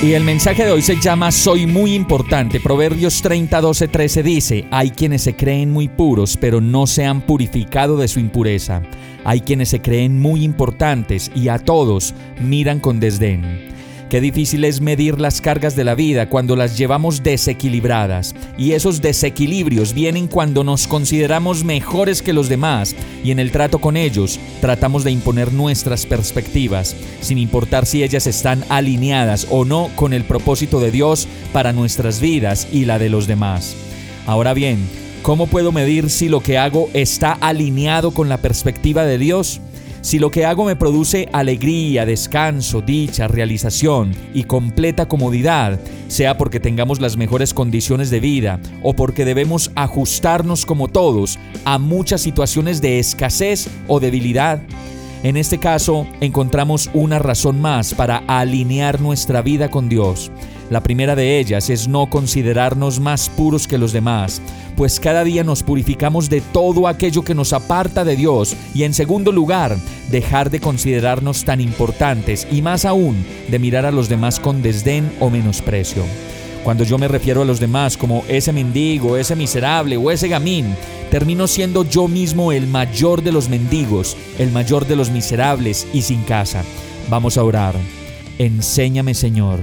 Y 0.00 0.12
el 0.12 0.22
mensaje 0.22 0.64
de 0.64 0.70
hoy 0.70 0.80
se 0.80 1.00
llama 1.00 1.32
Soy 1.32 1.66
muy 1.66 1.92
importante. 1.92 2.60
Proverbios 2.60 3.20
30, 3.20 3.60
12, 3.60 3.88
13 3.88 4.22
dice, 4.22 4.64
hay 4.70 4.90
quienes 4.92 5.22
se 5.22 5.34
creen 5.34 5.72
muy 5.72 5.88
puros, 5.88 6.36
pero 6.40 6.60
no 6.60 6.86
se 6.86 7.04
han 7.04 7.20
purificado 7.20 7.96
de 7.96 8.06
su 8.06 8.20
impureza. 8.20 8.80
Hay 9.24 9.40
quienes 9.40 9.70
se 9.70 9.82
creen 9.82 10.20
muy 10.20 10.44
importantes 10.44 11.32
y 11.34 11.48
a 11.48 11.58
todos 11.58 12.14
miran 12.40 12.78
con 12.78 13.00
desdén. 13.00 13.42
Qué 14.08 14.22
difícil 14.22 14.64
es 14.64 14.80
medir 14.80 15.20
las 15.20 15.42
cargas 15.42 15.76
de 15.76 15.84
la 15.84 15.94
vida 15.94 16.30
cuando 16.30 16.56
las 16.56 16.78
llevamos 16.78 17.22
desequilibradas. 17.22 18.34
Y 18.56 18.72
esos 18.72 19.02
desequilibrios 19.02 19.92
vienen 19.92 20.28
cuando 20.28 20.64
nos 20.64 20.86
consideramos 20.86 21.62
mejores 21.62 22.22
que 22.22 22.32
los 22.32 22.48
demás 22.48 22.96
y 23.22 23.32
en 23.32 23.38
el 23.38 23.50
trato 23.50 23.80
con 23.80 23.98
ellos 23.98 24.40
tratamos 24.62 25.04
de 25.04 25.10
imponer 25.10 25.52
nuestras 25.52 26.06
perspectivas, 26.06 26.96
sin 27.20 27.36
importar 27.36 27.84
si 27.84 28.02
ellas 28.02 28.26
están 28.26 28.64
alineadas 28.70 29.46
o 29.50 29.66
no 29.66 29.90
con 29.94 30.14
el 30.14 30.24
propósito 30.24 30.80
de 30.80 30.90
Dios 30.90 31.28
para 31.52 31.74
nuestras 31.74 32.18
vidas 32.18 32.66
y 32.72 32.86
la 32.86 32.98
de 32.98 33.10
los 33.10 33.26
demás. 33.26 33.76
Ahora 34.26 34.54
bien, 34.54 34.78
¿cómo 35.20 35.48
puedo 35.48 35.70
medir 35.70 36.08
si 36.08 36.30
lo 36.30 36.40
que 36.40 36.56
hago 36.56 36.88
está 36.94 37.32
alineado 37.32 38.12
con 38.12 38.30
la 38.30 38.38
perspectiva 38.38 39.04
de 39.04 39.18
Dios? 39.18 39.60
Si 40.08 40.18
lo 40.18 40.30
que 40.30 40.46
hago 40.46 40.64
me 40.64 40.74
produce 40.74 41.28
alegría, 41.34 42.06
descanso, 42.06 42.80
dicha, 42.80 43.28
realización 43.28 44.12
y 44.32 44.44
completa 44.44 45.06
comodidad, 45.06 45.78
sea 46.06 46.38
porque 46.38 46.60
tengamos 46.60 46.98
las 46.98 47.18
mejores 47.18 47.52
condiciones 47.52 48.08
de 48.08 48.18
vida 48.18 48.58
o 48.82 48.94
porque 48.94 49.26
debemos 49.26 49.70
ajustarnos 49.74 50.64
como 50.64 50.88
todos 50.88 51.38
a 51.66 51.78
muchas 51.78 52.22
situaciones 52.22 52.80
de 52.80 52.98
escasez 52.98 53.68
o 53.86 54.00
debilidad, 54.00 54.62
en 55.22 55.36
este 55.36 55.58
caso 55.58 56.06
encontramos 56.22 56.88
una 56.94 57.18
razón 57.18 57.60
más 57.60 57.92
para 57.92 58.22
alinear 58.28 59.02
nuestra 59.02 59.42
vida 59.42 59.68
con 59.68 59.90
Dios. 59.90 60.30
La 60.70 60.82
primera 60.82 61.16
de 61.16 61.38
ellas 61.38 61.70
es 61.70 61.88
no 61.88 62.10
considerarnos 62.10 63.00
más 63.00 63.30
puros 63.30 63.66
que 63.66 63.78
los 63.78 63.92
demás, 63.92 64.42
pues 64.76 65.00
cada 65.00 65.24
día 65.24 65.42
nos 65.42 65.62
purificamos 65.62 66.28
de 66.28 66.42
todo 66.42 66.86
aquello 66.86 67.22
que 67.22 67.34
nos 67.34 67.54
aparta 67.54 68.04
de 68.04 68.16
Dios 68.16 68.54
y 68.74 68.82
en 68.82 68.92
segundo 68.92 69.32
lugar, 69.32 69.76
dejar 70.10 70.50
de 70.50 70.60
considerarnos 70.60 71.44
tan 71.44 71.62
importantes 71.62 72.46
y 72.50 72.60
más 72.60 72.84
aún 72.84 73.24
de 73.48 73.58
mirar 73.58 73.86
a 73.86 73.90
los 73.90 74.10
demás 74.10 74.38
con 74.38 74.60
desdén 74.60 75.10
o 75.20 75.30
menosprecio. 75.30 76.04
Cuando 76.64 76.84
yo 76.84 76.98
me 76.98 77.08
refiero 77.08 77.40
a 77.40 77.46
los 77.46 77.60
demás 77.60 77.96
como 77.96 78.24
ese 78.28 78.52
mendigo, 78.52 79.16
ese 79.16 79.36
miserable 79.36 79.96
o 79.96 80.10
ese 80.10 80.28
gamín, 80.28 80.76
termino 81.10 81.46
siendo 81.46 81.82
yo 81.82 82.08
mismo 82.08 82.52
el 82.52 82.66
mayor 82.66 83.22
de 83.22 83.32
los 83.32 83.48
mendigos, 83.48 84.18
el 84.38 84.52
mayor 84.52 84.86
de 84.86 84.96
los 84.96 85.10
miserables 85.10 85.86
y 85.94 86.02
sin 86.02 86.22
casa. 86.24 86.62
Vamos 87.08 87.38
a 87.38 87.44
orar. 87.44 87.74
Enséñame, 88.38 89.14
Señor, 89.14 89.60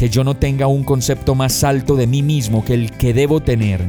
que 0.00 0.08
yo 0.08 0.24
no 0.24 0.34
tenga 0.34 0.66
un 0.66 0.82
concepto 0.82 1.34
más 1.34 1.62
alto 1.62 1.94
de 1.94 2.06
mí 2.06 2.22
mismo 2.22 2.64
que 2.64 2.72
el 2.72 2.90
que 2.90 3.12
debo 3.12 3.40
tener 3.40 3.82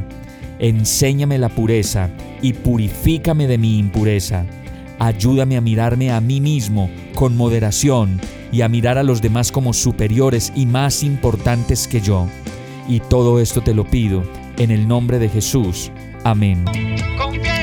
Enséñame 0.58 1.38
la 1.38 1.48
pureza 1.48 2.10
y 2.42 2.52
purifícame 2.52 3.46
de 3.46 3.56
mi 3.56 3.78
impureza. 3.78 4.44
Ayúdame 4.98 5.56
a 5.56 5.62
mirarme 5.62 6.12
a 6.12 6.20
mí 6.20 6.38
mismo 6.42 6.90
con 7.14 7.34
moderación 7.34 8.20
y 8.52 8.60
a 8.60 8.68
mirar 8.68 8.98
a 8.98 9.02
los 9.02 9.22
demás 9.22 9.50
como 9.50 9.72
superiores 9.72 10.52
y 10.54 10.66
más 10.66 11.02
importantes 11.02 11.88
que 11.88 12.02
yo. 12.02 12.28
Y 12.86 13.00
todo 13.00 13.40
esto 13.40 13.62
te 13.62 13.72
lo 13.72 13.86
pido 13.86 14.22
en 14.58 14.70
el 14.70 14.86
nombre 14.86 15.18
de 15.18 15.30
Jesús. 15.30 15.90
Amén. 16.24 16.66